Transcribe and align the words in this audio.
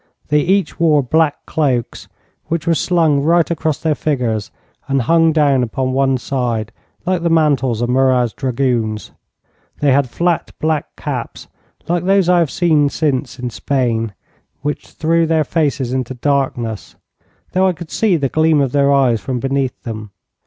They 0.29 0.39
each 0.39 0.79
wore 0.79 1.03
black 1.03 1.45
cloaks, 1.45 2.07
which 2.47 2.65
were 2.65 2.73
slung 2.73 3.21
right 3.21 3.51
across 3.51 3.77
their 3.77 3.93
figures, 3.93 4.49
and 4.87 5.03
hung 5.03 5.31
down 5.31 5.61
upon 5.61 5.93
one 5.93 6.17
side, 6.17 6.71
like 7.05 7.21
the 7.21 7.29
mantles 7.29 7.83
of 7.83 7.89
Murat's 7.89 8.33
dragoons. 8.33 9.11
They 9.79 9.91
had 9.91 10.09
flat 10.09 10.53
black 10.59 10.95
caps, 10.95 11.47
like 11.87 12.03
those 12.03 12.27
I 12.29 12.39
have 12.39 12.49
since 12.49 12.95
seen 12.95 13.27
in 13.37 13.51
Spain, 13.51 14.15
which 14.63 14.87
threw 14.87 15.27
their 15.27 15.43
faces 15.43 15.93
into 15.93 16.15
darkness, 16.15 16.95
though 17.51 17.67
I 17.67 17.73
could 17.73 17.91
see 17.91 18.17
the 18.17 18.27
gleam 18.27 18.59
of 18.59 18.71
their 18.71 18.91
eyes 18.91 19.21
from 19.21 19.39
beneath 19.39 19.83
them. 19.83 20.09